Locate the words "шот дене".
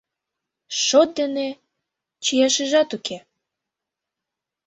0.85-1.47